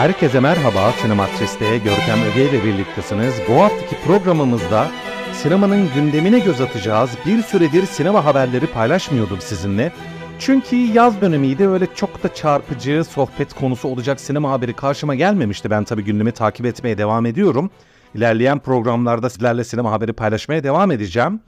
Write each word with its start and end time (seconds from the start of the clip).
Herkese 0.00 0.40
merhaba, 0.40 0.92
Sinematris'te 0.92 1.78
Görkem 1.78 2.22
Öge 2.32 2.50
ile 2.50 2.64
birliktesiniz. 2.64 3.34
Bu 3.48 3.62
haftaki 3.62 3.96
programımızda 4.06 4.88
sinemanın 5.32 5.94
gündemine 5.94 6.38
göz 6.38 6.60
atacağız. 6.60 7.10
Bir 7.26 7.42
süredir 7.42 7.86
sinema 7.86 8.24
haberleri 8.24 8.66
paylaşmıyordum 8.66 9.40
sizinle. 9.40 9.92
Çünkü 10.38 10.76
yaz 10.76 11.20
dönemiydi 11.20 11.68
öyle 11.68 11.86
çok 11.94 12.22
da 12.22 12.34
çarpıcı 12.34 13.04
sohbet 13.04 13.54
konusu 13.54 13.88
olacak 13.88 14.20
sinema 14.20 14.50
haberi 14.50 14.72
karşıma 14.72 15.14
gelmemişti. 15.14 15.70
Ben 15.70 15.84
tabii 15.84 16.04
gündemi 16.04 16.32
takip 16.32 16.66
etmeye 16.66 16.98
devam 16.98 17.26
ediyorum. 17.26 17.70
İlerleyen 18.14 18.58
programlarda 18.58 19.30
sizlerle 19.30 19.64
sinema 19.64 19.90
haberi 19.92 20.12
paylaşmaya 20.12 20.64
devam 20.64 20.90
edeceğim. 20.90 21.40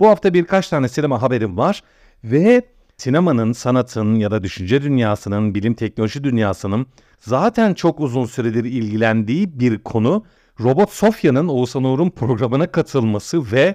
Bu 0.00 0.08
hafta 0.08 0.34
birkaç 0.34 0.68
tane 0.68 0.88
sinema 0.88 1.22
haberim 1.22 1.56
var 1.56 1.82
ve 2.24 2.62
sinemanın, 3.00 3.52
sanatın 3.52 4.14
ya 4.14 4.30
da 4.30 4.42
düşünce 4.42 4.82
dünyasının, 4.82 5.54
bilim 5.54 5.74
teknoloji 5.74 6.24
dünyasının 6.24 6.86
zaten 7.18 7.74
çok 7.74 8.00
uzun 8.00 8.24
süredir 8.24 8.64
ilgilendiği 8.64 9.60
bir 9.60 9.78
konu 9.78 10.24
Robot 10.60 10.90
Sofya'nın 10.90 11.48
Oğuzhan 11.48 11.84
Uğur'un 11.84 12.10
programına 12.10 12.66
katılması 12.66 13.52
ve 13.52 13.74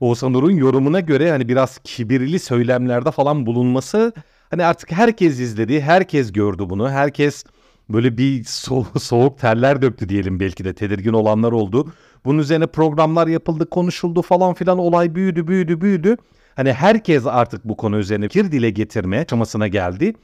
Oğuzhan 0.00 0.34
Uğur'un 0.34 0.50
yorumuna 0.50 1.00
göre 1.00 1.30
hani 1.30 1.48
biraz 1.48 1.78
kibirli 1.84 2.38
söylemlerde 2.38 3.10
falan 3.10 3.46
bulunması 3.46 4.12
hani 4.50 4.64
artık 4.64 4.92
herkes 4.92 5.40
izledi, 5.40 5.80
herkes 5.80 6.32
gördü 6.32 6.66
bunu, 6.70 6.90
herkes 6.90 7.44
böyle 7.88 8.18
bir 8.18 8.44
so- 8.44 8.98
soğuk 8.98 9.38
terler 9.38 9.82
döktü 9.82 10.08
diyelim 10.08 10.40
belki 10.40 10.64
de 10.64 10.74
tedirgin 10.74 11.12
olanlar 11.12 11.52
oldu. 11.52 11.92
Bunun 12.24 12.38
üzerine 12.38 12.66
programlar 12.66 13.26
yapıldı, 13.26 13.70
konuşuldu 13.70 14.22
falan 14.22 14.54
filan 14.54 14.78
olay 14.78 15.14
büyüdü, 15.14 15.46
büyüdü, 15.46 15.80
büyüdü. 15.80 16.16
Hani 16.56 16.72
herkes 16.72 17.26
artık 17.26 17.64
bu 17.64 17.76
konu 17.76 17.98
üzerine 17.98 18.28
fikir 18.28 18.52
dile 18.52 18.70
getirme 18.70 19.24
aşamasına 19.24 19.68
geldi. 19.68 20.14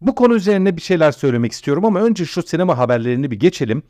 Bu 0.00 0.14
konu 0.14 0.34
üzerine 0.34 0.76
bir 0.76 0.82
şeyler 0.82 1.12
söylemek 1.12 1.52
istiyorum 1.52 1.84
ama 1.84 2.00
önce 2.00 2.24
şu 2.24 2.42
sinema 2.42 2.78
haberlerini 2.78 3.30
bir 3.30 3.40
geçelim. 3.40 3.82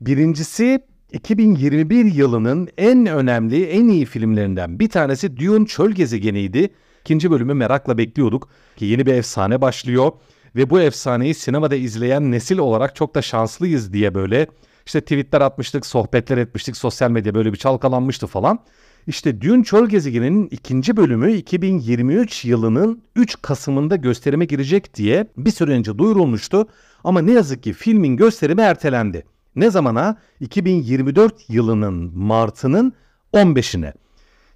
Birincisi 0.00 0.80
2021 1.12 2.04
yılının 2.04 2.68
en 2.78 3.06
önemli, 3.06 3.64
en 3.64 3.88
iyi 3.88 4.04
filmlerinden 4.04 4.78
bir 4.78 4.88
tanesi 4.88 5.36
Dune 5.36 5.66
Çöl 5.66 5.90
Gezegeni'ydi. 5.90 6.70
İkinci 7.00 7.30
bölümü 7.30 7.54
merakla 7.54 7.98
bekliyorduk 7.98 8.48
ki 8.76 8.84
yeni 8.84 9.06
bir 9.06 9.14
efsane 9.14 9.60
başlıyor 9.60 10.12
ve 10.56 10.70
bu 10.70 10.80
efsaneyi 10.80 11.34
sinemada 11.34 11.76
izleyen 11.76 12.30
nesil 12.30 12.58
olarak 12.58 12.96
çok 12.96 13.14
da 13.14 13.22
şanslıyız 13.22 13.92
diye 13.92 14.14
böyle 14.14 14.46
işte 14.86 15.00
tweetler 15.00 15.40
atmıştık, 15.40 15.86
sohbetler 15.86 16.38
etmiştik, 16.38 16.76
sosyal 16.76 17.10
medya 17.10 17.34
böyle 17.34 17.52
bir 17.52 17.58
çalkalanmıştı 17.58 18.26
falan. 18.26 18.58
İşte 19.06 19.40
Dune 19.40 19.64
Çöl 19.64 19.88
Gezegeni'nin 19.88 20.46
ikinci 20.46 20.96
bölümü 20.96 21.32
2023 21.32 22.44
yılının 22.44 23.02
3 23.16 23.42
Kasım'ında 23.42 23.96
gösterime 23.96 24.44
girecek 24.44 24.94
diye 24.94 25.26
bir 25.36 25.50
süre 25.50 25.70
önce 25.70 25.98
duyurulmuştu. 25.98 26.68
Ama 27.04 27.20
ne 27.20 27.32
yazık 27.32 27.62
ki 27.62 27.72
filmin 27.72 28.16
gösterimi 28.16 28.60
ertelendi. 28.60 29.24
Ne 29.56 29.70
zamana? 29.70 30.16
2024 30.40 31.50
yılının 31.50 32.18
Mart'ının 32.18 32.92
15'ine. 33.32 33.92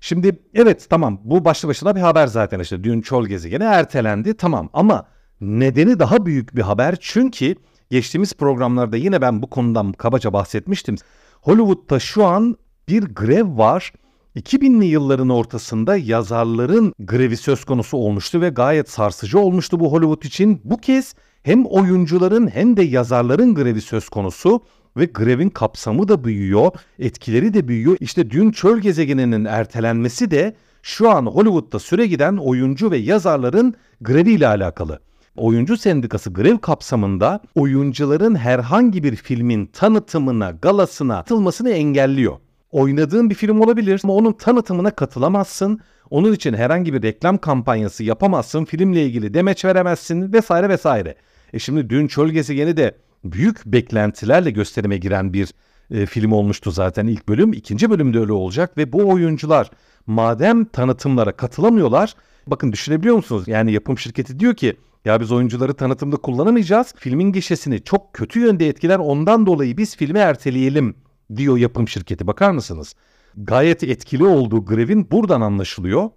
Şimdi 0.01 0.39
evet 0.55 0.87
tamam 0.91 1.21
bu 1.25 1.45
başlı 1.45 1.69
başına 1.69 1.97
bir 1.97 2.01
haber 2.01 2.27
zaten 2.27 2.61
işte 2.61 2.85
Dune 2.85 3.03
Çöl 3.03 3.27
Gezegeni 3.27 3.65
ertelendi 3.65 4.37
tamam 4.37 4.71
ama 4.73 5.07
nedeni 5.41 5.99
daha 5.99 6.27
büyük 6.27 6.57
bir 6.57 6.63
haber 6.63 6.97
çünkü 7.01 7.55
geçtiğimiz 7.91 8.35
programlarda 8.35 8.97
yine 8.97 9.21
ben 9.21 9.43
bu 9.43 9.51
konudan 9.51 9.93
kabaca 9.93 10.33
bahsetmiştim. 10.33 10.97
Hollywood'da 11.41 11.99
şu 11.99 12.25
an 12.25 12.57
bir 12.89 13.03
grev 13.03 13.59
var 13.59 13.93
2000'li 14.39 14.85
yılların 14.85 15.29
ortasında 15.29 15.97
yazarların 15.97 16.95
grevi 16.99 17.37
söz 17.37 17.65
konusu 17.65 17.97
olmuştu 17.97 18.41
ve 18.41 18.49
gayet 18.49 18.91
sarsıcı 18.91 19.39
olmuştu 19.39 19.81
bu 19.81 19.93
Hollywood 19.93 20.23
için. 20.23 20.61
Bu 20.65 20.77
kez 20.77 21.15
hem 21.43 21.67
oyuncuların 21.67 22.47
hem 22.47 22.77
de 22.77 22.83
yazarların 22.83 23.55
grevi 23.55 23.81
söz 23.81 24.09
konusu 24.09 24.61
ve 24.97 25.05
grevin 25.05 25.51
kapsamı 25.51 26.09
da 26.09 26.25
büyüyor, 26.25 26.71
etkileri 26.99 27.55
de 27.55 27.69
büyüyor. 27.69 27.97
İşte 28.01 28.31
dün 28.31 28.51
çöl 28.51 28.79
gezegeninin 28.79 29.45
ertelenmesi 29.45 30.31
de 30.31 30.57
şu 30.83 31.11
an 31.11 31.27
Hollywood'da 31.27 31.79
süre 31.79 32.07
giden 32.07 32.37
oyuncu 32.37 32.91
ve 32.91 32.97
yazarların 32.97 33.75
greviyle 34.01 34.49
alakalı. 34.49 35.01
Oyuncu 35.37 35.77
Sendikası 35.77 36.33
grev 36.33 36.59
kapsamında 36.59 37.41
oyuncuların 37.55 38.35
herhangi 38.35 39.03
bir 39.03 39.17
filmin 39.17 39.67
tanıtımına, 39.67 40.51
galasına 40.51 41.19
atılmasını 41.19 41.71
engelliyor 41.71 42.37
oynadığın 42.71 43.31
bir 43.31 43.35
film 43.35 43.61
olabilir 43.61 44.01
ama 44.05 44.15
onun 44.15 44.33
tanıtımına 44.33 44.91
katılamazsın. 44.91 45.81
Onun 46.11 46.33
için 46.33 46.55
herhangi 46.55 46.95
bir 46.95 47.03
reklam 47.03 47.39
kampanyası 47.39 48.05
yapamazsın. 48.05 48.65
Filmle 48.65 49.07
ilgili 49.07 49.35
demeç 49.35 49.65
veremezsin 49.65 50.33
vesaire 50.33 50.69
vesaire. 50.69 51.15
E 51.53 51.59
şimdi 51.59 51.91
dün 51.91 52.07
Çöl 52.07 52.29
Gezegeni 52.29 52.77
de 52.77 52.95
büyük 53.25 53.67
beklentilerle 53.67 54.51
gösterime 54.51 54.97
giren 54.97 55.33
bir 55.33 55.55
e, 55.91 56.07
film 56.07 56.33
olmuştu 56.33 56.71
zaten 56.71 57.07
ilk 57.07 57.29
bölüm. 57.29 57.53
ikinci 57.53 57.91
bölümde 57.91 58.19
öyle 58.19 58.33
olacak 58.33 58.77
ve 58.79 58.93
bu 58.93 59.09
oyuncular 59.09 59.71
madem 60.07 60.65
tanıtımlara 60.65 61.33
katılamıyorlar 61.33 62.15
bakın 62.47 62.73
düşünebiliyor 62.73 63.17
musunuz? 63.17 63.49
Yani 63.49 63.73
yapım 63.73 63.99
şirketi 63.99 64.41
diyor 64.41 64.55
ki 64.55 64.77
ya 65.05 65.21
biz 65.21 65.33
oyuncuları 65.33 65.75
tanıtımda 65.75 66.17
kullanamayacağız. 66.17 66.95
Filmin 66.97 67.33
gişesini 67.33 67.83
çok 67.83 68.13
kötü 68.13 68.41
yönde 68.41 68.69
etkiler 68.69 68.99
ondan 68.99 69.47
dolayı 69.47 69.77
biz 69.77 69.97
filmi 69.97 70.19
erteleyelim 70.19 70.95
diyor 71.37 71.57
yapım 71.57 71.89
şirketi 71.89 72.27
bakar 72.27 72.51
mısınız? 72.51 72.95
Gayet 73.37 73.83
etkili 73.83 74.25
olduğu 74.25 74.65
grevin 74.65 75.11
buradan 75.11 75.41
anlaşılıyor. 75.41 76.11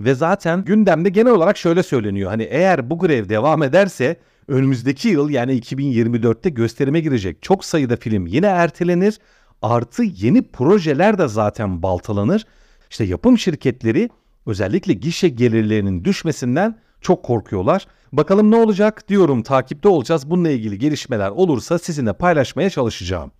Ve 0.00 0.14
zaten 0.14 0.64
gündemde 0.64 1.08
genel 1.08 1.32
olarak 1.32 1.56
şöyle 1.56 1.82
söyleniyor. 1.82 2.30
Hani 2.30 2.42
eğer 2.42 2.90
bu 2.90 2.98
grev 2.98 3.28
devam 3.28 3.62
ederse 3.62 4.16
önümüzdeki 4.48 5.08
yıl 5.08 5.30
yani 5.30 5.60
2024'te 5.60 6.50
gösterime 6.50 7.00
girecek 7.00 7.42
çok 7.42 7.64
sayıda 7.64 7.96
film 7.96 8.26
yine 8.26 8.46
ertelenir. 8.46 9.18
Artı 9.62 10.02
yeni 10.02 10.42
projeler 10.42 11.18
de 11.18 11.28
zaten 11.28 11.82
baltalanır. 11.82 12.46
İşte 12.90 13.04
yapım 13.04 13.38
şirketleri 13.38 14.08
özellikle 14.46 14.92
gişe 14.92 15.28
gelirlerinin 15.28 16.04
düşmesinden 16.04 16.78
çok 17.00 17.24
korkuyorlar. 17.24 17.86
Bakalım 18.12 18.50
ne 18.50 18.56
olacak 18.56 19.08
diyorum 19.08 19.42
takipte 19.42 19.88
olacağız. 19.88 20.30
Bununla 20.30 20.50
ilgili 20.50 20.78
gelişmeler 20.78 21.30
olursa 21.30 21.78
sizinle 21.78 22.12
paylaşmaya 22.12 22.70
çalışacağım. 22.70 23.32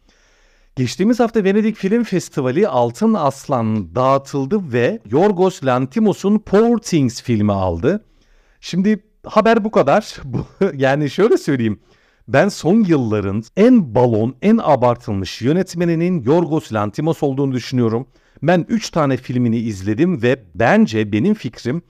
Geçtiğimiz 0.78 1.20
hafta 1.20 1.44
Venedik 1.44 1.76
Film 1.76 2.04
Festivali 2.04 2.68
Altın 2.68 3.14
Aslan 3.14 3.94
dağıtıldı 3.94 4.72
ve 4.72 5.00
Yorgos 5.10 5.64
Lanthimos'un 5.64 6.38
Poor 6.38 6.78
Things 6.78 7.22
filmi 7.22 7.52
aldı. 7.52 8.04
Şimdi 8.60 9.04
haber 9.26 9.64
bu 9.64 9.70
kadar. 9.70 10.16
yani 10.74 11.10
şöyle 11.10 11.38
söyleyeyim. 11.38 11.80
Ben 12.28 12.48
son 12.48 12.84
yılların 12.84 13.42
en 13.56 13.94
balon, 13.94 14.36
en 14.42 14.60
abartılmış 14.62 15.42
yönetmeninin 15.42 16.22
Yorgos 16.22 16.72
Lanthimos 16.72 17.22
olduğunu 17.22 17.52
düşünüyorum. 17.52 18.06
Ben 18.42 18.66
3 18.68 18.90
tane 18.90 19.16
filmini 19.16 19.58
izledim 19.58 20.22
ve 20.22 20.44
bence 20.54 21.12
benim 21.12 21.34
fikrim 21.34 21.82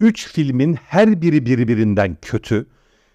3 0.00 0.28
filmin 0.28 0.74
her 0.74 1.22
biri 1.22 1.46
birbirinden 1.46 2.16
kötü. 2.22 2.66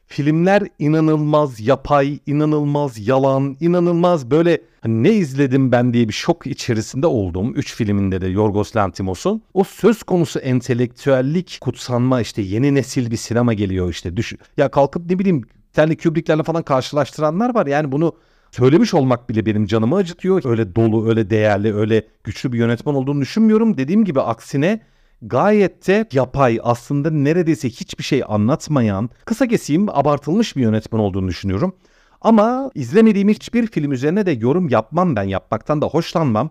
Filmler 0.08 0.64
inanılmaz 0.80 1.60
yapay, 1.60 2.20
inanılmaz 2.26 3.08
yalan, 3.08 3.58
inanılmaz 3.60 4.32
böyle 4.32 4.62
hani 4.82 5.04
ne 5.04 5.12
izledim 5.12 5.72
ben 5.72 5.94
diye 5.94 6.08
bir 6.08 6.14
şok 6.14 6.48
içerisinde 6.48 7.08
olduğum 7.08 7.52
3 7.54 7.76
filminde 7.76 8.22
de 8.22 8.28
Yorgos 8.28 8.76
Lanthimos'un 8.76 9.42
o 9.54 9.64
söz 9.64 10.04
konusu 10.04 10.40
entelektüellik, 10.40 11.58
kutsanma 11.62 12.22
işte 12.22 12.42
yeni 12.42 12.76
nesil 12.76 13.12
bir 13.12 13.18
sinema 13.18 13.54
geliyor 13.54 13.90
işte. 13.90 14.18
Düş 14.18 14.34
ya 14.58 14.72
kalkıp 14.72 15.10
ne 15.10 15.20
bileyim 15.20 15.44
Stanley 15.72 15.98
Kubrick'lerle 15.98 16.44
falan 16.44 16.64
karşılaştıranlar 16.64 17.56
var. 17.56 17.68
Yani 17.68 17.92
bunu 17.92 18.16
söylemiş 18.52 18.94
olmak 18.94 19.30
bile 19.30 19.46
benim 19.46 19.66
canımı 19.66 19.96
acıtıyor. 19.96 20.42
Öyle 20.46 20.76
dolu, 20.76 21.10
öyle 21.10 21.30
değerli, 21.30 21.76
öyle 21.76 22.08
güçlü 22.24 22.54
bir 22.54 22.58
yönetmen 22.58 22.94
olduğunu 22.94 23.22
düşünmüyorum. 23.22 23.78
Dediğim 23.78 24.06
gibi 24.06 24.22
aksine 24.22 24.82
gayet 25.22 25.88
de 25.88 26.08
yapay 26.12 26.60
aslında 26.64 27.10
neredeyse 27.12 27.70
hiçbir 27.70 28.04
şey 28.04 28.24
anlatmayan 28.28 29.10
kısa 29.26 29.48
keseyim 29.48 29.90
abartılmış 29.90 30.56
bir 30.56 30.62
yönetmen 30.62 31.00
olduğunu 31.00 31.28
düşünüyorum. 31.28 31.76
Ama 32.22 32.72
izlemediğim 32.76 33.30
hiçbir 33.30 33.68
film 33.68 33.92
üzerine 33.92 34.26
de 34.26 34.32
yorum 34.32 34.70
yapmam 34.70 35.16
ben 35.16 35.24
yapmaktan 35.24 35.82
da 35.82 35.86
hoşlanmam. 35.86 36.50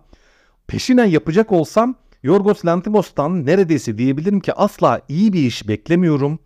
Peşinen 0.66 1.04
yapacak 1.04 1.52
olsam 1.52 1.94
Yorgos 2.22 2.64
Lanthimos'tan 2.64 3.46
neredeyse 3.46 3.98
diyebilirim 3.98 4.40
ki 4.40 4.52
asla 4.52 5.00
iyi 5.08 5.32
bir 5.32 5.42
iş 5.42 5.68
beklemiyorum. 5.68 6.38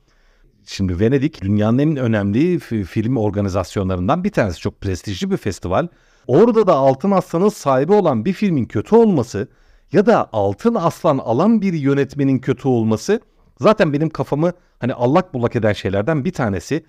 Şimdi 0.65 1.01
Venedik 1.01 1.43
dünyanın 1.43 1.79
en 1.79 1.97
önemli 1.97 2.59
film 2.85 3.17
organizasyonlarından 3.17 4.25
bir 4.25 4.31
tanesi. 4.31 4.61
Çok 4.61 4.81
prestijli 4.81 5.31
bir 5.31 5.37
festival. 5.37 5.89
Orada 6.27 6.67
da 6.67 6.75
Altın 6.75 7.11
Aslan'ın 7.11 7.49
sahibi 7.49 7.93
olan 7.93 8.25
bir 8.25 8.33
filmin 8.33 8.65
kötü 8.65 8.97
olması 8.97 9.49
ya 9.93 10.07
da 10.07 10.29
Altın 10.33 10.75
Aslan 10.75 11.19
alan 11.19 11.63
bir 11.63 11.73
yönetmenin 11.73 12.39
kötü 12.39 12.69
olması 12.69 13.21
zaten 13.61 13.93
benim 13.93 14.11
kafamı 14.11 14.53
hani 14.79 14.95
allak 14.95 15.35
bullak 15.35 15.57
eden 15.57 15.73
şeylerden 15.73 16.25
bir 16.25 16.33
tanesi. 16.33 16.85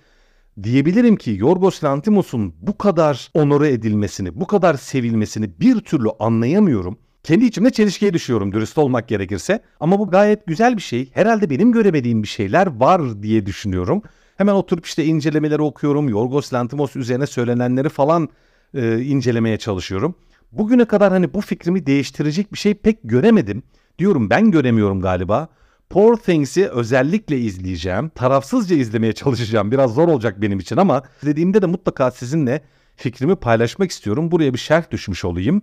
Diyebilirim 0.62 1.16
ki 1.16 1.34
Yorgos 1.38 1.84
Lanthimos'un 1.84 2.54
bu 2.60 2.78
kadar 2.78 3.30
onore 3.34 3.68
edilmesini, 3.68 4.40
bu 4.40 4.46
kadar 4.46 4.74
sevilmesini 4.74 5.50
bir 5.60 5.80
türlü 5.80 6.08
anlayamıyorum. 6.18 6.98
Kendi 7.22 7.44
içimde 7.44 7.70
çelişkiye 7.70 8.12
düşüyorum 8.12 8.52
dürüst 8.52 8.78
olmak 8.78 9.08
gerekirse. 9.08 9.62
Ama 9.80 9.98
bu 9.98 10.10
gayet 10.10 10.46
güzel 10.46 10.76
bir 10.76 10.82
şey. 10.82 11.10
Herhalde 11.14 11.50
benim 11.50 11.72
göremediğim 11.72 12.22
bir 12.22 12.28
şeyler 12.28 12.66
var 12.66 13.22
diye 13.22 13.46
düşünüyorum. 13.46 14.02
Hemen 14.36 14.52
oturup 14.52 14.86
işte 14.86 15.04
incelemeleri 15.04 15.62
okuyorum. 15.62 16.08
Yorgos 16.08 16.52
Lanthimos 16.52 16.96
üzerine 16.96 17.26
söylenenleri 17.26 17.88
falan 17.88 18.28
e, 18.74 19.02
incelemeye 19.02 19.56
çalışıyorum. 19.56 20.14
Bugüne 20.52 20.84
kadar 20.84 21.12
hani 21.12 21.34
bu 21.34 21.40
fikrimi 21.40 21.86
değiştirecek 21.86 22.52
bir 22.52 22.58
şey 22.58 22.74
pek 22.74 22.98
göremedim. 23.04 23.62
Diyorum 23.98 24.30
ben 24.30 24.50
göremiyorum 24.50 25.00
galiba. 25.00 25.48
Poor 25.90 26.16
Things'i 26.16 26.68
özellikle 26.68 27.38
izleyeceğim. 27.38 28.08
Tarafsızca 28.08 28.76
izlemeye 28.76 29.12
çalışacağım. 29.12 29.70
Biraz 29.72 29.94
zor 29.94 30.08
olacak 30.08 30.42
benim 30.42 30.58
için 30.58 30.76
ama 30.76 31.02
dediğimde 31.24 31.62
de 31.62 31.66
mutlaka 31.66 32.10
sizinle 32.10 32.62
fikrimi 32.96 33.36
paylaşmak 33.36 33.90
istiyorum. 33.90 34.30
Buraya 34.30 34.54
bir 34.54 34.58
şerh 34.58 34.90
düşmüş 34.90 35.24
olayım. 35.24 35.62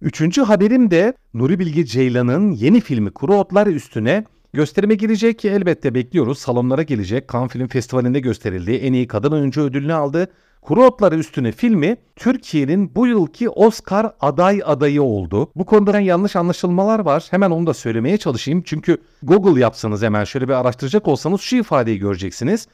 Üçüncü 0.00 0.42
haberim 0.42 0.90
de 0.90 1.14
Nuri 1.34 1.58
Bilge 1.58 1.84
Ceylan'ın 1.84 2.52
yeni 2.52 2.80
filmi 2.80 3.10
Kuru 3.10 3.34
Otlar 3.34 3.66
üstüne 3.66 4.24
gösterime 4.52 4.94
girecek. 4.94 5.44
Elbette 5.44 5.94
bekliyoruz. 5.94 6.38
Salonlara 6.38 6.82
gelecek. 6.82 7.32
Cannes 7.32 7.52
Film 7.52 7.68
Festivali'nde 7.68 8.20
gösterildi. 8.20 8.72
En 8.72 8.92
iyi 8.92 9.06
kadın 9.06 9.32
oyuncu 9.32 9.62
ödülünü 9.62 9.94
aldı. 9.94 10.28
Kuru 10.62 10.84
Otlar 10.84 11.12
Üstüne 11.12 11.52
filmi 11.52 11.96
Türkiye'nin 12.16 12.94
bu 12.94 13.06
yılki 13.06 13.48
Oscar 13.48 14.12
aday 14.20 14.62
adayı 14.64 15.02
oldu. 15.02 15.50
Bu 15.56 15.66
konuda 15.66 16.00
yanlış 16.00 16.36
anlaşılmalar 16.36 16.98
var. 16.98 17.26
Hemen 17.30 17.50
onu 17.50 17.66
da 17.66 17.74
söylemeye 17.74 18.18
çalışayım. 18.18 18.62
Çünkü 18.62 18.98
Google 19.22 19.60
yapsanız 19.60 20.02
hemen 20.02 20.24
şöyle 20.24 20.48
bir 20.48 20.52
araştıracak 20.52 21.08
olsanız 21.08 21.40
şu 21.40 21.56
ifadeyi 21.56 21.98
göreceksiniz. 21.98 22.68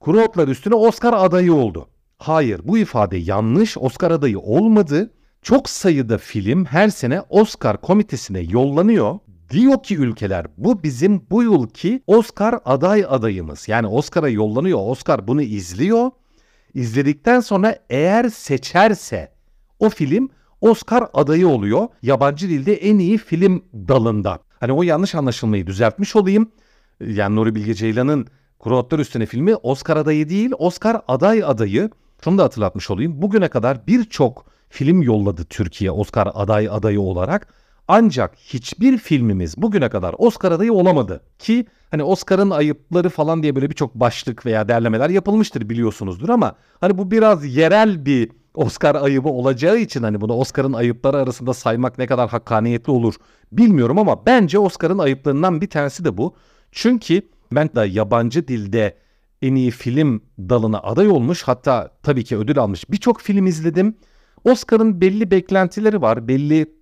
Kuru 0.00 0.20
Otlar 0.20 0.48
Üstüne 0.48 0.74
Oscar 0.74 1.12
adayı 1.12 1.54
oldu. 1.54 1.88
Hayır 2.18 2.60
bu 2.64 2.78
ifade 2.78 3.16
yanlış. 3.16 3.78
Oscar 3.78 4.10
adayı 4.10 4.38
olmadı. 4.38 5.10
Çok 5.42 5.68
sayıda 5.68 6.18
film 6.18 6.64
her 6.64 6.88
sene 6.88 7.20
Oscar 7.20 7.80
komitesine 7.80 8.40
yollanıyor. 8.40 9.18
Diyor 9.50 9.82
ki 9.82 9.96
ülkeler 9.96 10.46
bu 10.56 10.82
bizim 10.82 11.22
bu 11.30 11.42
yılki 11.42 12.02
Oscar 12.06 12.60
aday 12.64 13.04
adayımız. 13.08 13.68
Yani 13.68 13.86
Oscar'a 13.86 14.28
yollanıyor. 14.28 14.78
Oscar 14.82 15.28
bunu 15.28 15.42
izliyor. 15.42 16.10
İzledikten 16.74 17.40
sonra 17.40 17.78
eğer 17.90 18.28
seçerse 18.28 19.32
o 19.78 19.88
film 19.88 20.28
Oscar 20.60 21.08
adayı 21.14 21.48
oluyor. 21.48 21.88
Yabancı 22.02 22.48
dilde 22.48 22.74
en 22.74 22.98
iyi 22.98 23.18
film 23.18 23.64
dalında. 23.74 24.38
Hani 24.60 24.72
o 24.72 24.82
yanlış 24.82 25.14
anlaşılmayı 25.14 25.66
düzeltmiş 25.66 26.16
olayım. 26.16 26.52
Yani 27.00 27.36
Nuri 27.36 27.54
Bilge 27.54 27.74
Ceylan'ın 27.74 28.26
Kuru 28.58 29.00
Üstüne 29.00 29.26
filmi 29.26 29.56
Oscar 29.56 29.96
adayı 29.96 30.28
değil, 30.28 30.50
Oscar 30.58 31.02
aday 31.08 31.42
adayı. 31.44 31.90
Şunu 32.24 32.38
da 32.38 32.44
hatırlatmış 32.44 32.90
olayım. 32.90 33.22
Bugüne 33.22 33.48
kadar 33.48 33.86
birçok 33.86 34.46
film 34.68 35.02
yolladı 35.02 35.44
Türkiye 35.44 35.90
Oscar 35.90 36.28
aday 36.34 36.68
adayı 36.68 37.00
olarak. 37.00 37.54
Ancak 37.88 38.36
hiçbir 38.36 38.98
filmimiz 38.98 39.56
bugüne 39.56 39.88
kadar 39.88 40.14
Oscar 40.18 40.52
adayı 40.52 40.72
olamadı. 40.72 41.20
Ki 41.38 41.66
hani 41.90 42.02
Oscar'ın 42.02 42.50
ayıpları 42.50 43.08
falan 43.08 43.42
diye 43.42 43.56
böyle 43.56 43.70
birçok 43.70 43.94
başlık 43.94 44.46
veya 44.46 44.68
derlemeler 44.68 45.10
yapılmıştır 45.10 45.68
biliyorsunuzdur 45.68 46.28
ama 46.28 46.54
hani 46.80 46.98
bu 46.98 47.10
biraz 47.10 47.56
yerel 47.56 48.06
bir 48.06 48.30
Oscar 48.54 48.94
ayıbı 48.94 49.28
olacağı 49.28 49.78
için 49.78 50.02
hani 50.02 50.20
bunu 50.20 50.32
Oscar'ın 50.32 50.72
ayıpları 50.72 51.16
arasında 51.16 51.54
saymak 51.54 51.98
ne 51.98 52.06
kadar 52.06 52.30
hakkaniyetli 52.30 52.90
olur 52.90 53.14
bilmiyorum 53.52 53.98
ama 53.98 54.26
bence 54.26 54.58
Oscar'ın 54.58 54.98
ayıplarından 54.98 55.60
bir 55.60 55.70
tanesi 55.70 56.04
de 56.04 56.16
bu. 56.16 56.34
Çünkü 56.72 57.22
ben 57.52 57.70
de 57.76 57.80
yabancı 57.80 58.48
dilde 58.48 58.96
en 59.42 59.54
iyi 59.54 59.70
film 59.70 60.22
dalına 60.38 60.78
aday 60.78 61.08
olmuş 61.08 61.42
hatta 61.42 61.90
tabii 62.02 62.24
ki 62.24 62.36
ödül 62.36 62.58
almış 62.58 62.90
birçok 62.90 63.20
film 63.20 63.46
izledim. 63.46 63.96
Oscar'ın 64.44 65.00
belli 65.00 65.30
beklentileri 65.30 66.02
var, 66.02 66.28
belli 66.28 66.77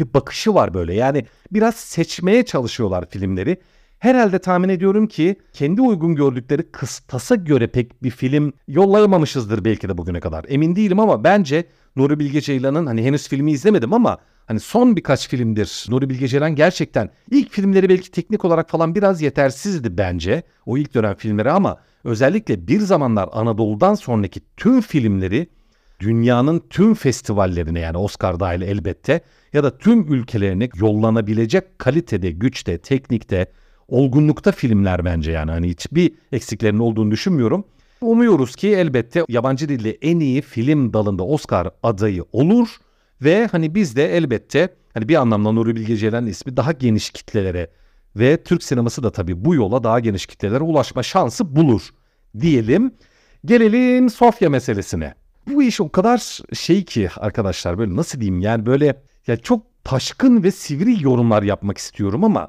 bir 0.00 0.14
bakışı 0.14 0.54
var 0.54 0.74
böyle. 0.74 0.94
Yani 0.94 1.26
biraz 1.52 1.74
seçmeye 1.74 2.44
çalışıyorlar 2.44 3.10
filmleri. 3.10 3.60
Herhalde 3.98 4.38
tahmin 4.38 4.68
ediyorum 4.68 5.06
ki 5.06 5.36
kendi 5.52 5.80
uygun 5.80 6.14
gördükleri 6.14 6.70
kıstasa 6.72 7.34
göre 7.34 7.66
pek 7.66 8.02
bir 8.02 8.10
film 8.10 8.52
yollayamamışızdır 8.68 9.64
belki 9.64 9.88
de 9.88 9.98
bugüne 9.98 10.20
kadar. 10.20 10.44
Emin 10.48 10.76
değilim 10.76 11.00
ama 11.00 11.24
bence 11.24 11.64
Nuri 11.96 12.18
Bilge 12.18 12.40
Ceylan'ın 12.40 12.86
hani 12.86 13.04
henüz 13.04 13.28
filmi 13.28 13.52
izlemedim 13.52 13.92
ama 13.92 14.18
hani 14.46 14.60
son 14.60 14.96
birkaç 14.96 15.28
filmdir 15.28 15.86
Nuri 15.88 16.10
Bilge 16.10 16.28
Ceylan 16.28 16.54
gerçekten 16.54 17.10
ilk 17.30 17.52
filmleri 17.52 17.88
belki 17.88 18.10
teknik 18.10 18.44
olarak 18.44 18.70
falan 18.70 18.94
biraz 18.94 19.22
yetersizdi 19.22 19.98
bence. 19.98 20.42
O 20.66 20.78
ilk 20.78 20.94
dönem 20.94 21.14
filmleri 21.14 21.50
ama 21.50 21.80
özellikle 22.04 22.68
bir 22.68 22.80
zamanlar 22.80 23.28
Anadolu'dan 23.32 23.94
sonraki 23.94 24.40
tüm 24.56 24.80
filmleri 24.80 25.48
dünyanın 26.00 26.62
tüm 26.70 26.94
festivallerine 26.94 27.80
yani 27.80 27.96
Oscar 27.96 28.40
dahil 28.40 28.62
elbette 28.62 29.20
ya 29.52 29.64
da 29.64 29.78
tüm 29.78 30.12
ülkelerine 30.12 30.68
yollanabilecek 30.76 31.78
kalitede, 31.78 32.30
güçte, 32.30 32.78
teknikte, 32.78 33.46
olgunlukta 33.88 34.52
filmler 34.52 35.04
bence 35.04 35.32
yani. 35.32 35.50
Hani 35.50 35.68
hiçbir 35.68 36.12
eksiklerinin 36.32 36.78
olduğunu 36.78 37.10
düşünmüyorum. 37.10 37.64
Umuyoruz 38.00 38.56
ki 38.56 38.68
elbette 38.68 39.24
yabancı 39.28 39.68
dilde 39.68 39.98
en 40.02 40.20
iyi 40.20 40.42
film 40.42 40.92
dalında 40.92 41.24
Oscar 41.24 41.70
adayı 41.82 42.24
olur 42.32 42.68
ve 43.22 43.46
hani 43.46 43.74
biz 43.74 43.96
de 43.96 44.16
elbette 44.16 44.68
hani 44.94 45.08
bir 45.08 45.14
anlamda 45.14 45.52
Nuri 45.52 45.76
Bilge 45.76 45.96
Ceylan 45.96 46.26
ismi 46.26 46.56
daha 46.56 46.72
geniş 46.72 47.10
kitlelere 47.10 47.70
ve 48.16 48.42
Türk 48.42 48.62
sineması 48.62 49.02
da 49.02 49.10
tabii 49.10 49.44
bu 49.44 49.54
yola 49.54 49.84
daha 49.84 50.00
geniş 50.00 50.26
kitlelere 50.26 50.62
ulaşma 50.62 51.02
şansı 51.02 51.56
bulur 51.56 51.88
diyelim. 52.40 52.94
Gelelim 53.44 54.10
Sofya 54.10 54.50
meselesine 54.50 55.14
bu 55.48 55.62
iş 55.62 55.80
o 55.80 55.92
kadar 55.92 56.38
şey 56.54 56.84
ki 56.84 57.10
arkadaşlar 57.16 57.78
böyle 57.78 57.96
nasıl 57.96 58.20
diyeyim 58.20 58.40
yani 58.40 58.66
böyle 58.66 59.02
ya 59.26 59.36
çok 59.36 59.84
taşkın 59.84 60.42
ve 60.42 60.50
sivri 60.50 61.04
yorumlar 61.04 61.42
yapmak 61.42 61.78
istiyorum 61.78 62.24
ama 62.24 62.48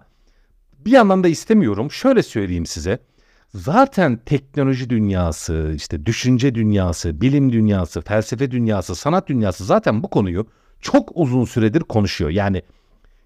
bir 0.86 0.92
yandan 0.92 1.24
da 1.24 1.28
istemiyorum. 1.28 1.92
Şöyle 1.92 2.24
söyleyeyim 2.24 2.66
size. 2.66 3.00
Zaten 3.54 4.20
teknoloji 4.26 4.90
dünyası, 4.90 5.74
işte 5.76 6.06
düşünce 6.06 6.56
dünyası, 6.56 7.22
bilim 7.22 7.52
dünyası, 7.52 8.02
felsefe 8.02 8.52
dünyası, 8.52 8.96
sanat 8.96 9.28
dünyası 9.28 9.66
zaten 9.66 10.04
bu 10.04 10.10
konuyu 10.10 10.48
çok 10.82 11.12
uzun 11.16 11.46
süredir 11.46 11.80
konuşuyor. 11.80 12.30
Yani 12.32 12.62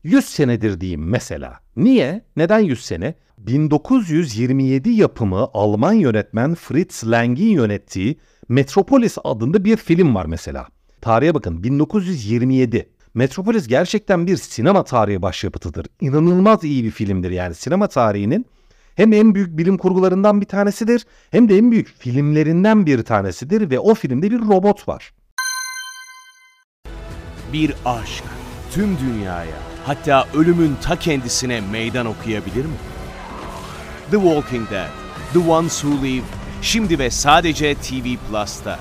100 0.04 0.26
senedir 0.26 0.82
diyeyim 0.82 1.10
mesela. 1.10 1.60
Niye? 1.76 2.26
Neden 2.36 2.60
100 2.60 2.86
sene? 2.86 3.16
1927 3.38 4.90
yapımı 4.90 5.50
Alman 5.54 5.94
yönetmen 5.94 6.56
Fritz 6.56 7.12
Lang'in 7.12 7.50
yönettiği 7.50 8.20
Metropolis 8.50 9.18
adında 9.24 9.66
bir 9.66 9.78
film 9.78 10.16
var 10.16 10.26
mesela. 10.26 10.68
Tarihe 11.02 11.34
bakın 11.34 11.64
1927. 11.64 12.90
Metropolis 13.14 13.68
gerçekten 13.68 14.28
bir 14.28 14.38
sinema 14.38 14.84
tarihi 14.84 15.22
başyapıtıdır. 15.22 15.86
İnanılmaz 16.02 16.64
iyi 16.64 16.84
bir 16.84 16.92
filmdir 16.92 17.32
yani 17.32 17.56
sinema 17.56 17.88
tarihinin 17.88 18.46
hem 18.96 19.14
en 19.14 19.36
büyük 19.36 19.58
bilim 19.58 19.78
kurgularından 19.78 20.42
bir 20.42 20.46
tanesidir 20.46 21.06
hem 21.32 21.50
de 21.50 21.58
en 21.58 21.72
büyük 21.72 21.88
filmlerinden 21.88 22.86
bir 22.86 23.04
tanesidir 23.04 23.70
ve 23.70 23.80
o 23.80 23.94
filmde 23.94 24.32
bir 24.32 24.40
robot 24.40 24.88
var. 24.88 25.14
Bir 27.54 27.74
aşk 27.86 28.24
tüm 28.72 28.98
dünyaya 28.98 29.73
hatta 29.86 30.28
ölümün 30.34 30.76
ta 30.82 31.00
kendisine 31.00 31.62
meydan 31.62 32.06
okuyabilir 32.06 32.66
mi? 32.66 32.76
The 34.12 34.18
Walking 34.18 34.72
Dead, 34.72 34.90
The 35.34 35.40
Ones 35.40 35.82
Who 35.82 36.06
Live 36.06 36.24
Şimdi 36.64 37.00
ve 37.00 37.10
sadece 37.10 37.76
TV 37.76 38.16
Plus'ta. 38.30 38.80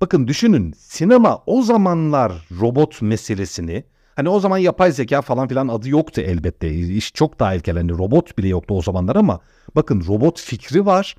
Bakın 0.00 0.26
düşünün 0.28 0.72
sinema 0.72 1.42
o 1.46 1.62
zamanlar 1.62 2.32
robot 2.60 3.02
meselesini 3.02 3.84
hani 4.16 4.28
o 4.28 4.40
zaman 4.40 4.58
yapay 4.58 4.92
zeka 4.92 5.22
falan 5.22 5.48
filan 5.48 5.68
adı 5.68 5.88
yoktu 5.88 6.20
elbette. 6.20 6.74
İş 6.74 7.12
çok 7.12 7.40
daha 7.40 7.54
ilkel 7.54 7.76
hani 7.76 7.90
robot 7.90 8.38
bile 8.38 8.48
yoktu 8.48 8.74
o 8.74 8.82
zamanlar 8.82 9.16
ama 9.16 9.40
bakın 9.76 10.04
robot 10.08 10.40
fikri 10.40 10.86
var. 10.86 11.16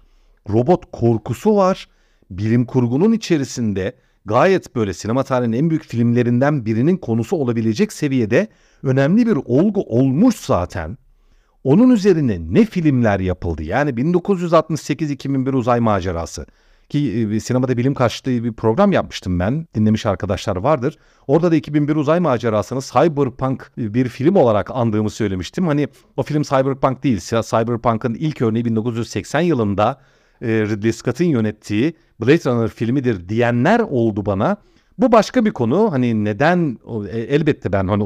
Robot 0.50 0.91
korkusu 0.91 1.55
var. 1.55 1.88
Bilim 2.31 2.65
kurgunun 2.65 3.12
içerisinde 3.12 3.96
gayet 4.27 4.75
böyle 4.75 4.93
sinema 4.93 5.24
tarihinin 5.24 5.57
en 5.57 5.69
büyük 5.69 5.84
filmlerinden 5.84 6.65
birinin 6.65 6.98
konusu 6.98 7.36
olabilecek 7.36 7.93
seviyede 7.93 8.48
önemli 8.84 9.27
bir 9.27 9.38
olgu 9.46 9.81
olmuş 9.81 10.36
zaten. 10.36 10.98
Onun 11.63 11.89
üzerine 11.89 12.38
ne 12.39 12.65
filmler 12.65 13.19
yapıldı? 13.19 13.63
Yani 13.63 13.89
1968-2001 13.89 15.55
uzay 15.55 15.79
macerası. 15.79 16.46
Ki 16.89 17.27
e, 17.34 17.39
sinemada 17.39 17.77
bilim 17.77 17.93
karşıtı 17.93 18.43
bir 18.43 18.53
program 18.53 18.91
yapmıştım 18.91 19.39
ben. 19.39 19.67
Dinlemiş 19.75 20.05
arkadaşlar 20.05 20.55
vardır. 20.55 20.98
Orada 21.27 21.51
da 21.51 21.55
2001 21.55 21.96
uzay 21.96 22.19
macerasını 22.19 22.79
cyberpunk 22.81 23.72
bir 23.77 24.07
film 24.07 24.36
olarak 24.36 24.72
andığımı 24.72 25.10
söylemiştim. 25.10 25.67
Hani 25.67 25.88
o 26.17 26.24
film 26.24 26.41
cyberpunk 26.41 27.03
değil. 27.03 27.19
Cyberpunk'ın 27.19 28.13
ilk 28.13 28.41
örneği 28.41 28.65
1980 28.65 29.41
yılında 29.41 30.01
e, 30.41 30.48
Ridley 30.48 30.94
Scott'ın 30.94 31.25
yönettiği 31.25 31.94
Blade 32.22 32.51
Runner 32.51 32.70
filmidir 32.70 33.29
diyenler 33.29 33.79
oldu 33.79 34.25
bana. 34.25 34.58
Bu 34.98 35.12
başka 35.12 35.46
bir 35.46 35.51
konu. 35.51 35.91
Hani 35.91 36.25
neden 36.25 36.79
e, 37.12 37.20
elbette 37.20 37.72
ben 37.72 37.88
hani 37.88 38.03